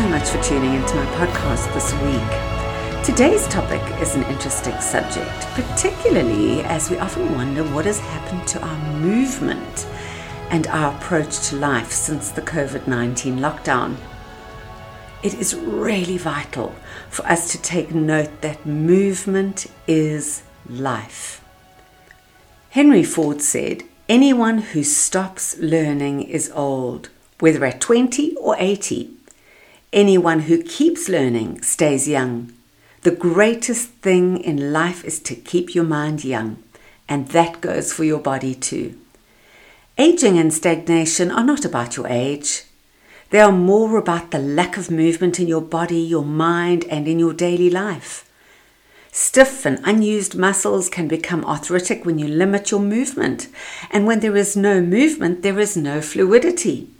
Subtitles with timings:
[0.00, 3.04] so much for tuning into my podcast this week.
[3.04, 8.62] Today's topic is an interesting subject, particularly as we often wonder what has happened to
[8.62, 9.86] our movement
[10.48, 13.96] and our approach to life since the COVID 19 lockdown.
[15.22, 16.74] It is really vital
[17.10, 21.44] for us to take note that movement is life.
[22.70, 29.18] Henry Ford said, Anyone who stops learning is old, whether at 20 or 80.
[29.92, 32.52] Anyone who keeps learning stays young.
[33.02, 36.62] The greatest thing in life is to keep your mind young,
[37.08, 38.96] and that goes for your body too.
[39.98, 42.66] Aging and stagnation are not about your age.
[43.30, 47.18] They are more about the lack of movement in your body, your mind, and in
[47.18, 48.30] your daily life.
[49.10, 53.48] Stiff and unused muscles can become arthritic when you limit your movement,
[53.90, 56.90] and when there is no movement, there is no fluidity.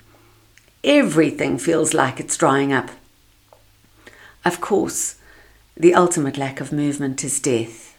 [0.83, 2.91] Everything feels like it's drying up.
[4.45, 5.17] Of course,
[5.77, 7.99] the ultimate lack of movement is death.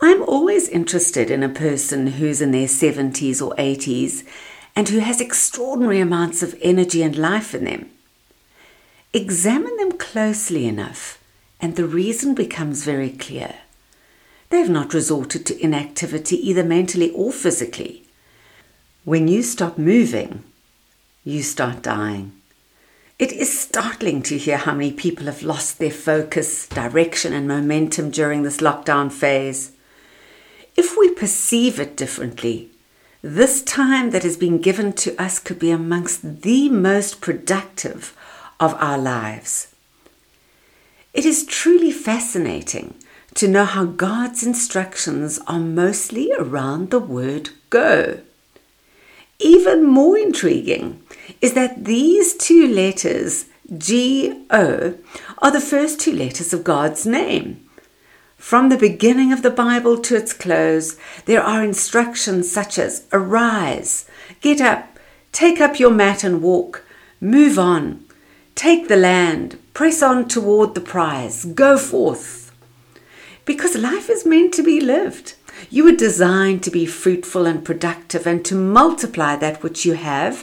[0.00, 4.24] I'm always interested in a person who's in their 70s or 80s
[4.76, 7.90] and who has extraordinary amounts of energy and life in them.
[9.12, 11.18] Examine them closely enough
[11.60, 13.56] and the reason becomes very clear.
[14.50, 18.04] They have not resorted to inactivity either mentally or physically.
[19.04, 20.44] When you stop moving,
[21.24, 22.32] you start dying.
[23.18, 28.10] It is startling to hear how many people have lost their focus, direction, and momentum
[28.10, 29.72] during this lockdown phase.
[30.76, 32.70] If we perceive it differently,
[33.20, 38.16] this time that has been given to us could be amongst the most productive
[38.60, 39.74] of our lives.
[41.12, 42.94] It is truly fascinating
[43.34, 48.20] to know how God's instructions are mostly around the word go.
[49.40, 51.02] Even more intriguing
[51.40, 53.46] is that these two letters,
[53.76, 54.94] G O,
[55.38, 57.64] are the first two letters of God's name.
[58.36, 60.96] From the beginning of the Bible to its close,
[61.26, 64.08] there are instructions such as arise,
[64.40, 64.98] get up,
[65.32, 66.84] take up your mat and walk,
[67.20, 68.04] move on,
[68.54, 71.44] take the land, Press on toward the prize.
[71.44, 72.50] Go forth.
[73.44, 75.34] Because life is meant to be lived.
[75.70, 80.42] You were designed to be fruitful and productive and to multiply that which you have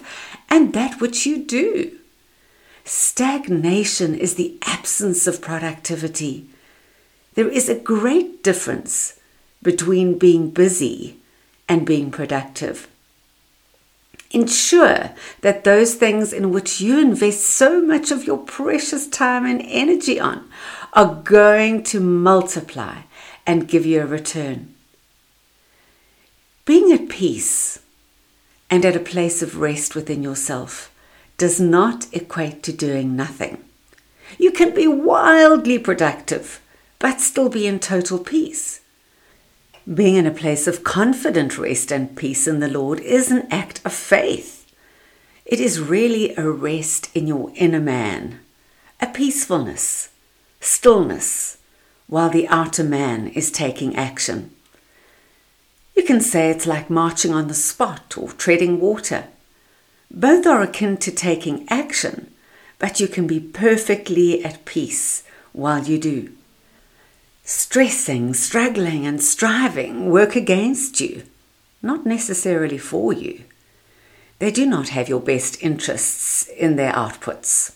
[0.55, 1.99] and that which you do.
[2.85, 6.47] Stagnation is the absence of productivity.
[7.33, 9.19] There is a great difference
[9.61, 11.17] between being busy
[11.67, 12.87] and being productive.
[14.31, 15.11] Ensure
[15.41, 20.21] that those things in which you invest so much of your precious time and energy
[20.21, 20.49] on
[20.93, 22.99] are going to multiply
[23.45, 24.73] and give you a return.
[26.63, 27.79] Being at peace
[28.75, 30.93] and at a place of rest within yourself
[31.37, 33.63] does not equate to doing nothing.
[34.37, 36.59] You can be wildly productive,
[36.99, 38.81] but still be in total peace.
[39.87, 43.79] Being in a place of confident rest and peace in the Lord is an act
[43.85, 44.69] of faith.
[45.45, 48.41] It is really a rest in your inner man,
[48.99, 50.09] a peacefulness,
[50.59, 51.59] stillness,
[52.07, 54.51] while the outer man is taking action.
[55.95, 59.25] You can say it's like marching on the spot or treading water.
[60.11, 62.31] Both are akin to taking action,
[62.79, 65.23] but you can be perfectly at peace
[65.53, 66.31] while you do
[67.47, 71.21] stressing, struggling, and striving work against you,
[71.81, 73.43] not necessarily for you.
[74.39, 77.75] They do not have your best interests in their outputs.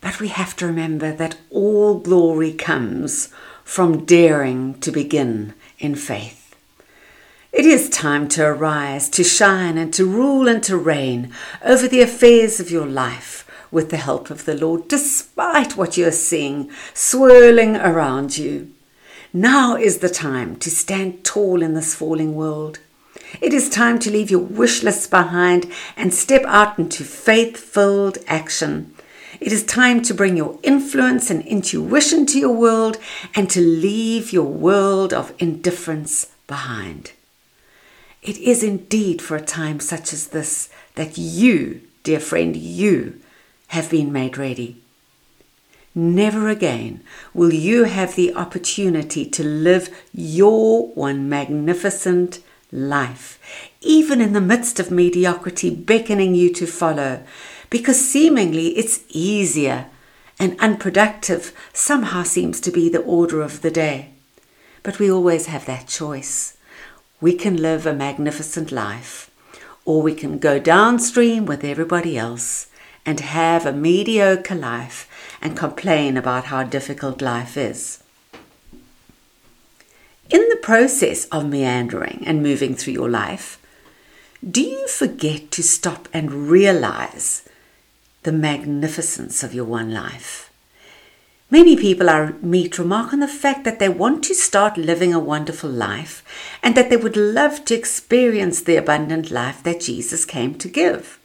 [0.00, 3.28] But we have to remember that all glory comes
[3.64, 6.43] from daring to begin in faith.
[7.54, 11.32] It is time to arise, to shine, and to rule and to reign
[11.64, 16.10] over the affairs of your life with the help of the Lord, despite what you're
[16.10, 18.72] seeing swirling around you.
[19.32, 22.80] Now is the time to stand tall in this falling world.
[23.40, 28.18] It is time to leave your wish lists behind and step out into faith filled
[28.26, 28.92] action.
[29.40, 32.98] It is time to bring your influence and intuition to your world
[33.32, 37.12] and to leave your world of indifference behind.
[38.24, 43.20] It is indeed for a time such as this that you, dear friend, you
[43.68, 44.80] have been made ready.
[45.94, 47.04] Never again
[47.34, 52.40] will you have the opportunity to live your one magnificent
[52.72, 53.38] life,
[53.82, 57.22] even in the midst of mediocrity beckoning you to follow,
[57.68, 59.86] because seemingly it's easier
[60.40, 64.12] and unproductive somehow seems to be the order of the day.
[64.82, 66.53] But we always have that choice.
[67.24, 69.30] We can live a magnificent life,
[69.86, 72.66] or we can go downstream with everybody else
[73.06, 75.08] and have a mediocre life
[75.40, 78.02] and complain about how difficult life is.
[80.28, 83.58] In the process of meandering and moving through your life,
[84.46, 87.48] do you forget to stop and realize
[88.24, 90.43] the magnificence of your one life?
[91.50, 95.20] Many people I meet remark on the fact that they want to start living a
[95.20, 96.24] wonderful life
[96.62, 101.20] and that they would love to experience the abundant life that Jesus came to give.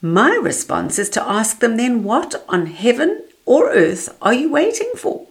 [0.00, 4.92] My response is to ask them then, what on heaven or earth are you waiting
[4.96, 5.26] for?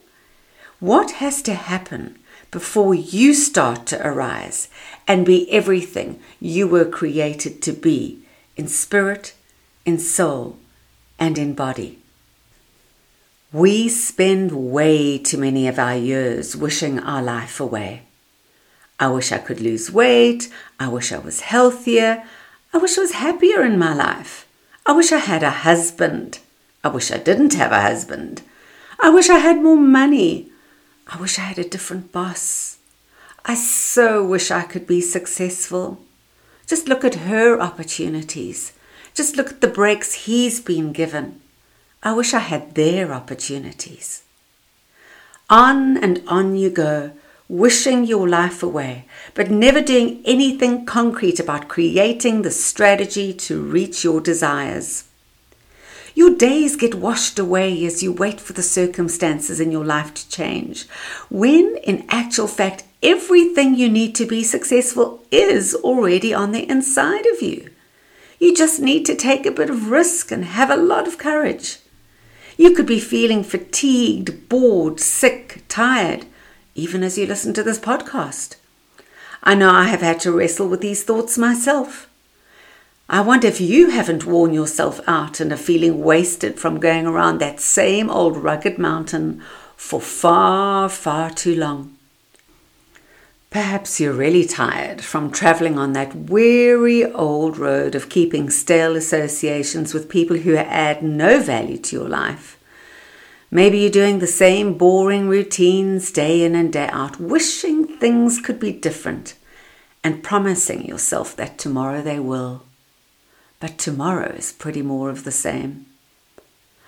[0.80, 2.20] What has to happen
[2.52, 4.70] before you start to arise
[5.08, 8.20] and be everything you were created to be
[8.56, 9.34] in spirit,
[9.84, 10.58] in soul,
[11.18, 11.99] and in body?
[13.52, 18.04] We spend way too many of our years wishing our life away.
[19.00, 20.54] I wish I could lose weight.
[20.80, 22.24] I wish I was healthier.
[22.72, 24.48] I wish I was happier in my life.
[24.86, 26.38] I wish I had a husband.
[26.84, 28.44] I wish I didn't have a husband.
[29.00, 30.50] I wish I had more money.
[31.08, 32.78] I wish I had a different boss.
[33.46, 35.98] I so wish I could be successful.
[36.68, 38.74] Just look at her opportunities.
[39.16, 41.42] Just look at the breaks he's been given.
[42.02, 44.24] I wish I had their opportunities.
[45.50, 47.12] On and on you go,
[47.50, 54.06] wishing your life away, but never doing anything concrete about creating the strategy to reach
[54.06, 55.06] your desires.
[56.16, 60.30] Your days get washed away as you wait for the circumstances in your life to
[60.30, 60.88] change,
[61.30, 67.26] when in actual fact, everything you need to be successful is already on the inside
[67.26, 67.70] of you.
[68.40, 71.79] You just need to take a bit of risk and have a lot of courage.
[72.60, 76.26] You could be feeling fatigued, bored, sick, tired,
[76.76, 78.58] even as you listen to this podcast.
[79.42, 82.10] I know I have had to wrestle with these thoughts myself.
[83.08, 87.38] I wonder if you haven't worn yourself out and are feeling wasted from going around
[87.38, 89.42] that same old rugged mountain
[89.78, 91.96] for far, far too long.
[93.50, 99.94] Perhaps you're really tired from travelling on that weary old road of keeping stale associations
[99.94, 102.58] with people who add no value to your life.
[103.50, 108.60] Maybe you're doing the same boring routines day in and day out, wishing things could
[108.60, 109.34] be different
[110.04, 112.64] and promising yourself that tomorrow they will
[113.60, 115.86] but tomorrow is pretty more of the same.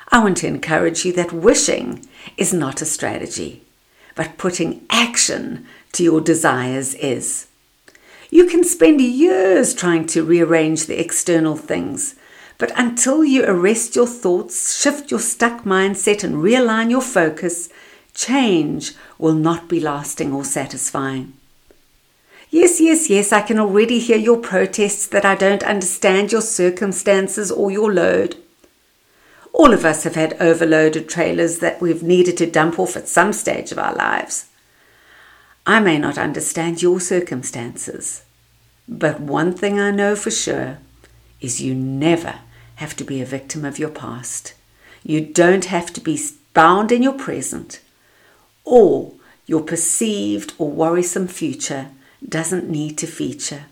[0.09, 2.07] I want to encourage you that wishing
[2.37, 3.63] is not a strategy,
[4.15, 7.47] but putting action to your desires is.
[8.29, 12.15] You can spend years trying to rearrange the external things,
[12.57, 17.69] but until you arrest your thoughts, shift your stuck mindset, and realign your focus,
[18.13, 21.33] change will not be lasting or satisfying.
[22.49, 27.49] Yes, yes, yes, I can already hear your protests that I don't understand your circumstances
[27.49, 28.35] or your load.
[29.53, 33.33] All of us have had overloaded trailers that we've needed to dump off at some
[33.33, 34.49] stage of our lives.
[35.65, 38.23] I may not understand your circumstances,
[38.87, 40.79] but one thing I know for sure
[41.39, 42.39] is you never
[42.75, 44.53] have to be a victim of your past.
[45.03, 46.19] You don't have to be
[46.53, 47.79] bound in your present
[48.63, 49.13] or
[49.45, 51.89] your perceived or worrisome future
[52.27, 53.65] doesn't need to feature.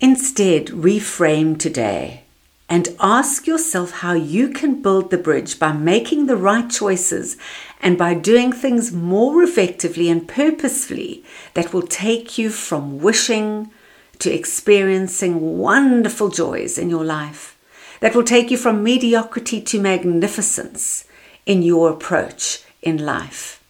[0.00, 2.24] Instead, reframe today
[2.68, 7.36] and ask yourself how you can build the bridge by making the right choices
[7.80, 13.70] and by doing things more effectively and purposefully that will take you from wishing
[14.18, 17.56] to experiencing wonderful joys in your life,
[18.00, 21.04] that will take you from mediocrity to magnificence
[21.46, 23.62] in your approach in life.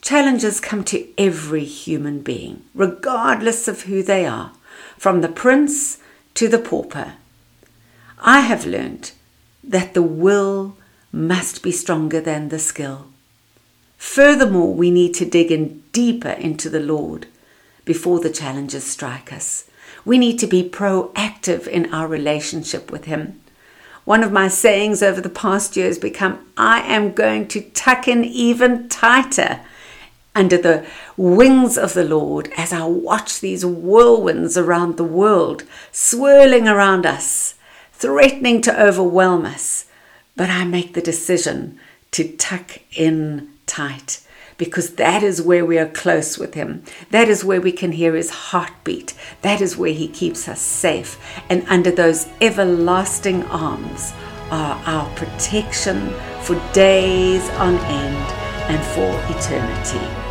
[0.00, 4.52] Challenges come to every human being, regardless of who they are,
[4.96, 5.98] from the prince
[6.34, 7.14] to the pauper.
[8.18, 9.12] I have learned
[9.62, 10.76] that the will
[11.12, 13.06] must be stronger than the skill.
[13.96, 17.26] Furthermore, we need to dig in deeper into the Lord
[17.84, 19.64] before the challenges strike us.
[20.04, 23.40] We need to be proactive in our relationship with Him.
[24.04, 28.06] One of my sayings over the past year has become I am going to tuck
[28.06, 29.60] in even tighter
[30.32, 36.68] under the wings of the Lord as I watch these whirlwinds around the world swirling
[36.68, 37.54] around us,
[37.98, 39.86] threatening to overwhelm us.
[40.36, 41.78] But I make the decision
[42.12, 44.20] to tuck in tight
[44.58, 46.82] because that is where we are close with Him.
[47.10, 49.14] That is where we can hear His heartbeat.
[49.42, 51.18] That is where He keeps us safe.
[51.50, 54.12] And under those everlasting arms
[54.50, 56.10] are our protection
[56.42, 58.16] for days on end
[58.68, 60.25] and for eternity.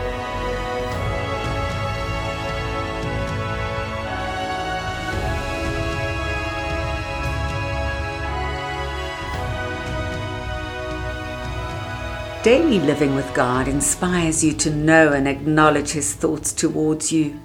[12.46, 17.40] Daily living with God inspires you to know and acknowledge His thoughts towards you.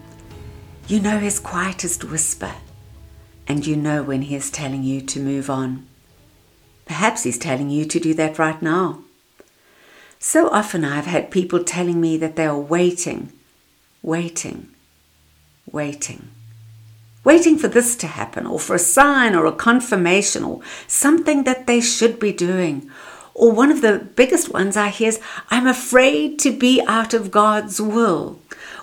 [0.89, 2.53] You know His quietest whisper,
[3.49, 5.87] and you know when He is telling you to move on.
[6.85, 9.03] Perhaps He's telling you to do that right now.
[10.19, 13.33] So often I've had people telling me that they are waiting,
[14.03, 14.69] waiting,
[15.65, 16.29] waiting.
[17.25, 21.67] Waiting for this to happen, or for a sign, or a confirmation, or something that
[21.67, 22.91] they should be doing,
[23.41, 25.21] or one of the biggest ones I hear is,
[25.51, 28.39] I'm afraid to be out of God's will.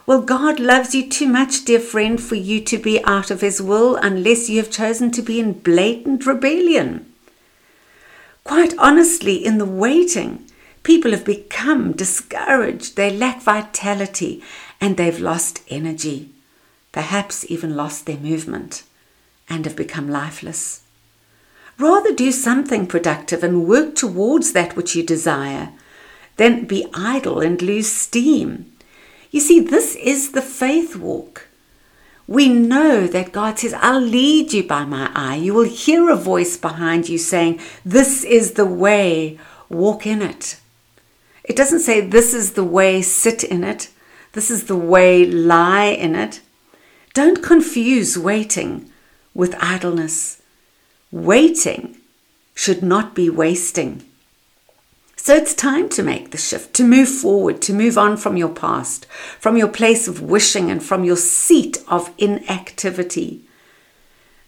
[0.07, 3.61] Well, God loves you too much, dear friend, for you to be out of His
[3.61, 7.05] will unless you have chosen to be in blatant rebellion.
[8.43, 10.49] Quite honestly, in the waiting,
[10.81, 14.41] people have become discouraged, they lack vitality,
[14.81, 16.31] and they've lost energy,
[16.91, 18.81] perhaps even lost their movement,
[19.47, 20.81] and have become lifeless.
[21.79, 25.73] Rather do something productive and work towards that which you desire
[26.37, 28.71] than be idle and lose steam.
[29.31, 31.47] You see, this is the faith walk.
[32.27, 35.35] We know that God says, I'll lead you by my eye.
[35.35, 40.59] You will hear a voice behind you saying, This is the way, walk in it.
[41.43, 43.89] It doesn't say, This is the way, sit in it.
[44.33, 46.41] This is the way, lie in it.
[47.13, 48.91] Don't confuse waiting
[49.33, 50.41] with idleness.
[51.11, 51.97] Waiting
[52.53, 54.03] should not be wasting.
[55.15, 58.49] So it's time to make the shift, to move forward, to move on from your
[58.49, 59.05] past,
[59.39, 63.41] from your place of wishing and from your seat of inactivity.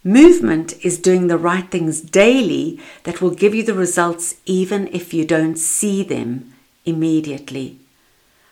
[0.03, 5.13] Movement is doing the right things daily that will give you the results even if
[5.13, 6.53] you don't see them
[6.85, 7.79] immediately.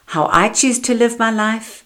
[0.07, 1.85] How I choose to live my life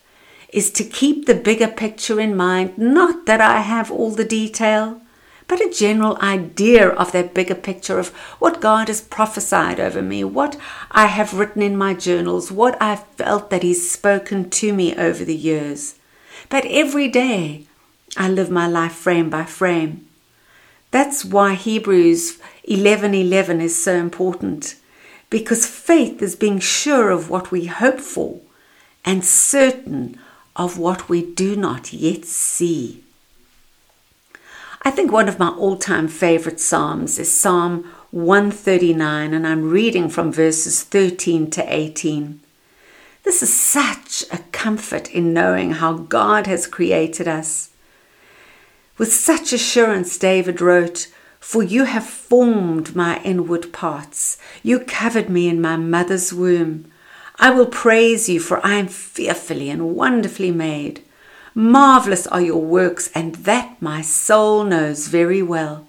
[0.50, 5.01] is to keep the bigger picture in mind, not that I have all the detail,
[5.52, 8.08] but a general idea of that bigger picture of
[8.40, 10.56] what God has prophesied over me, what
[10.92, 15.26] I have written in my journals, what I've felt that He's spoken to me over
[15.26, 15.96] the years.
[16.48, 17.66] But every day
[18.16, 20.08] I live my life frame by frame.
[20.92, 22.40] That's why Hebrews
[22.70, 24.76] 11:11 is so important
[25.30, 28.40] because faith is being sure of what we hope for
[29.04, 30.18] and certain
[30.56, 33.04] of what we do not yet see.
[34.84, 40.10] I think one of my all time favorite Psalms is Psalm 139, and I'm reading
[40.10, 42.40] from verses 13 to 18.
[43.22, 47.70] This is such a comfort in knowing how God has created us.
[48.98, 55.48] With such assurance, David wrote, For you have formed my inward parts, you covered me
[55.48, 56.92] in my mother's womb.
[57.38, 61.04] I will praise you, for I am fearfully and wonderfully made.
[61.54, 65.88] Marvelous are your works, and that my soul knows very well.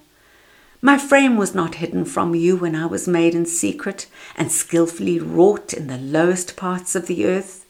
[0.81, 5.19] My frame was not hidden from you when I was made in secret and skilfully
[5.19, 7.65] wrought in the lowest parts of the earth.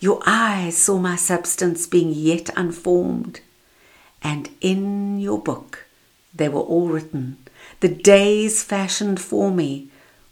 [0.00, 3.40] Your eyes saw my substance being yet unformed,
[4.22, 5.86] and in your book
[6.34, 7.38] they were all written,
[7.80, 9.88] the days fashioned for me,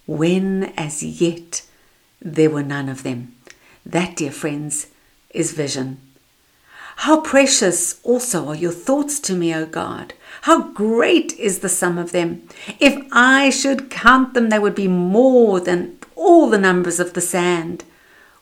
[0.06, 1.62] when as yet
[2.20, 3.34] there were none of them.
[3.86, 4.88] That, dear friends,
[5.30, 6.00] is vision.
[7.00, 10.14] How precious also are your thoughts to me, O God.
[10.42, 12.48] How great is the sum of them.
[12.80, 17.20] If I should count them, they would be more than all the numbers of the
[17.20, 17.84] sand.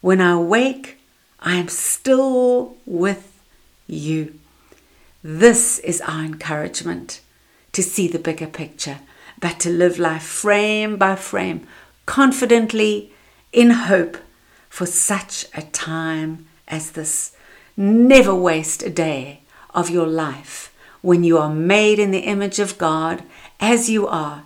[0.01, 0.99] When I wake,
[1.41, 3.39] I am still with
[3.87, 4.39] you.
[5.23, 7.21] This is our encouragement
[7.73, 9.01] to see the bigger picture,
[9.41, 11.67] but to live life frame by frame,
[12.07, 13.13] confidently,
[13.53, 14.17] in hope
[14.69, 17.33] for such a time as this.
[17.77, 19.41] Never waste a day
[19.75, 23.25] of your life when you are made in the image of God
[23.59, 24.45] as you are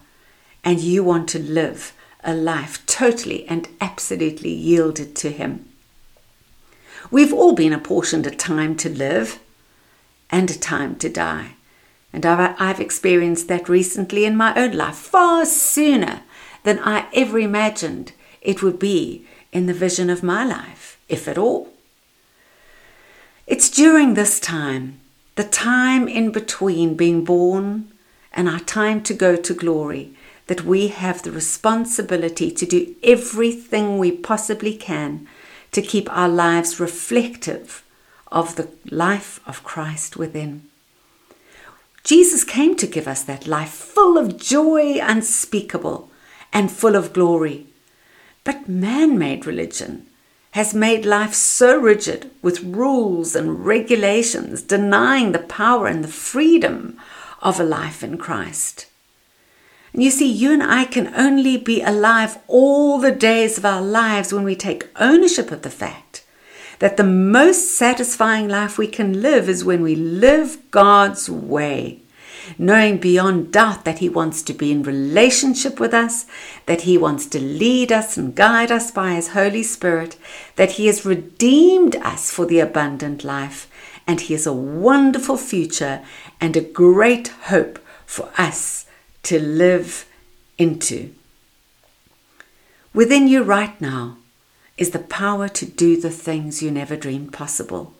[0.64, 1.92] and you want to live
[2.24, 5.68] a life totally and absolutely yielded to Him.
[7.10, 9.38] We've all been apportioned a time to live
[10.30, 11.52] and a time to die.
[12.12, 16.22] And I've, experienced that recently in my own life, far sooner
[16.64, 21.38] than I ever imagined it would be in the vision of my life, if at
[21.38, 21.72] all.
[23.48, 25.00] It's during this time,
[25.36, 27.90] the time in between being born
[28.30, 30.12] and our time to go to glory,
[30.48, 35.26] that we have the responsibility to do everything we possibly can
[35.72, 37.82] to keep our lives reflective
[38.30, 40.64] of the life of Christ within.
[42.04, 46.10] Jesus came to give us that life full of joy unspeakable
[46.52, 47.66] and full of glory.
[48.44, 50.07] But man made religion
[50.58, 56.98] has made life so rigid with rules and regulations, denying the power and the freedom
[57.40, 58.86] of a life in Christ.
[59.92, 63.80] And you see, you and I can only be alive all the days of our
[63.80, 66.24] lives when we take ownership of the fact
[66.80, 72.00] that the most satisfying life we can live is when we live God's way,
[72.56, 76.26] knowing beyond doubt that He wants to be in relationship with us,
[76.66, 80.16] that He wants to lead us and guide us by His Holy Spirit,
[80.56, 83.68] that He has redeemed us for the abundant life,
[84.06, 86.02] and He has a wonderful future
[86.40, 88.86] and a great hope for us
[89.24, 90.06] to live
[90.56, 91.14] into.
[92.94, 94.16] Within you right now
[94.76, 97.92] is the power to do the things you never dreamed possible.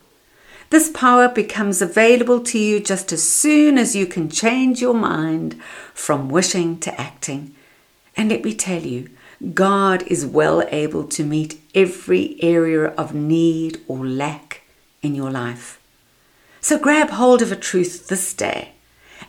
[0.70, 5.58] This power becomes available to you just as soon as you can change your mind
[5.94, 7.54] from wishing to acting.
[8.16, 9.08] And let me tell you,
[9.54, 14.62] God is well able to meet every area of need or lack
[15.00, 15.80] in your life.
[16.60, 18.72] So grab hold of a truth this day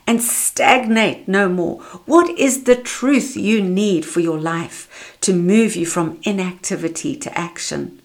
[0.06, 1.82] and stagnate no more.
[2.06, 7.38] What is the truth you need for your life to move you from inactivity to
[7.38, 8.02] action?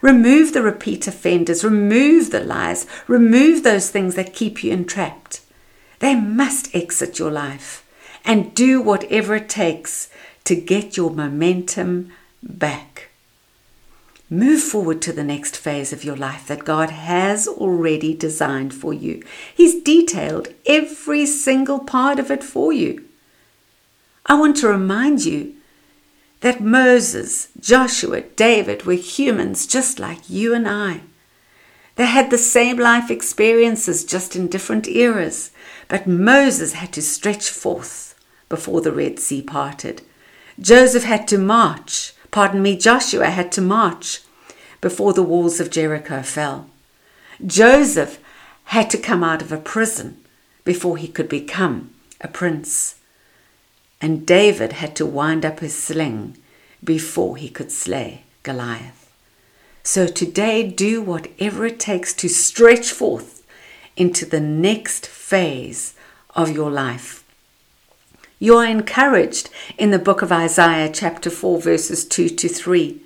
[0.00, 5.40] Remove the repeat offenders, remove the lies, remove those things that keep you entrapped.
[5.98, 7.86] They must exit your life
[8.24, 10.08] and do whatever it takes
[10.44, 13.08] to get your momentum back.
[14.32, 18.94] Move forward to the next phase of your life that God has already designed for
[18.94, 19.22] you.
[19.54, 23.04] He's detailed every single part of it for you.
[24.24, 25.54] I want to remind you
[26.40, 31.02] that Moses, Joshua, David were humans just like you and I.
[31.96, 35.50] They had the same life experiences, just in different eras.
[35.88, 38.14] But Moses had to stretch forth
[38.48, 40.02] before the Red Sea parted.
[40.58, 44.20] Joseph had to march pardon me, Joshua had to march
[44.80, 46.68] before the walls of Jericho fell.
[47.44, 48.18] Joseph
[48.64, 50.22] had to come out of a prison
[50.64, 52.99] before he could become a prince.
[54.00, 56.36] And David had to wind up his sling
[56.82, 59.12] before he could slay Goliath.
[59.82, 63.42] So today, do whatever it takes to stretch forth
[63.96, 65.94] into the next phase
[66.34, 67.24] of your life.
[68.38, 73.00] You are encouraged in the book of Isaiah, chapter 4, verses 2 to 3.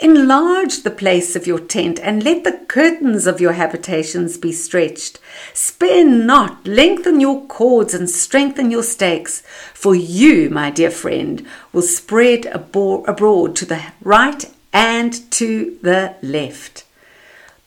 [0.00, 5.20] Enlarge the place of your tent and let the curtains of your habitations be stretched.
[5.52, 11.82] Spare not, lengthen your cords and strengthen your stakes, for you, my dear friend, will
[11.82, 16.84] spread abroad to the right and to the left.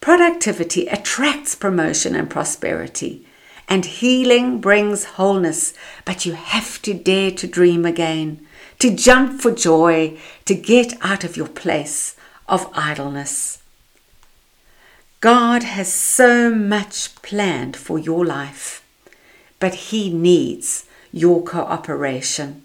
[0.02, 3.26] Productivity attracts promotion and prosperity
[3.70, 5.74] and healing brings wholeness,
[6.06, 8.46] but you have to dare to dream again,
[8.80, 12.16] to jump for joy, to get out of your place
[12.48, 13.62] of idleness.
[15.20, 18.84] God has so much planned for your life,
[19.60, 22.64] but He needs your cooperation.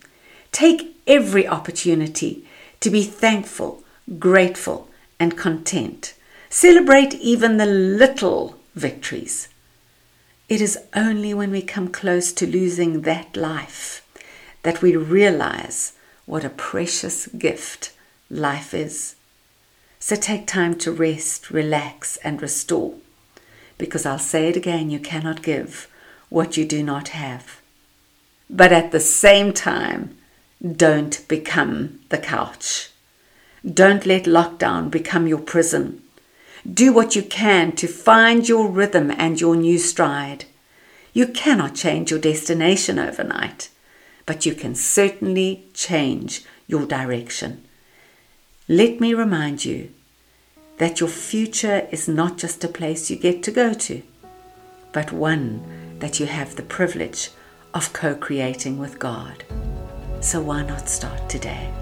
[0.53, 2.47] Take every opportunity
[2.81, 3.83] to be thankful,
[4.19, 6.15] grateful, and content.
[6.51, 9.49] Celebrate even the little victories.
[10.49, 14.07] It is only when we come close to losing that life
[14.63, 15.95] that we realize
[16.27, 17.93] what a precious gift
[18.31, 19.17] life is.
[20.05, 22.95] So take time to rest, relax, and restore.
[23.79, 25.87] Because I'll say it again you cannot give
[26.29, 27.61] what you do not have.
[28.51, 30.17] But at the same time,
[30.61, 32.91] don't become the couch.
[33.65, 36.03] Don't let lockdown become your prison.
[36.69, 40.47] Do what you can to find your rhythm and your new stride.
[41.13, 43.69] You cannot change your destination overnight,
[44.27, 47.69] but you can certainly change your direction.
[48.69, 49.91] Let me remind you
[50.79, 54.03] that your future is not just a place you get to go to,
[54.93, 57.31] but one that you have the privilege
[57.75, 59.43] of co creating with God.
[60.21, 61.73] So why not start today?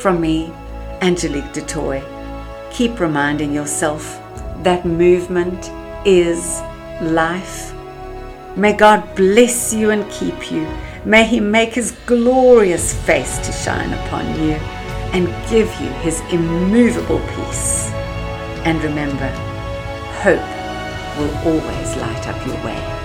[0.00, 0.52] From me,
[1.00, 2.02] Angelique du Toit
[2.72, 4.20] keep reminding yourself
[4.64, 5.70] that movement
[6.04, 6.60] is
[7.00, 7.72] life.
[8.56, 10.66] May God bless you and keep you.
[11.04, 14.58] May He make His glorious face to shine upon you
[15.12, 17.90] and give you His immovable peace.
[18.64, 19.28] And remember,
[20.22, 20.40] hope
[21.18, 22.95] will always light up your way.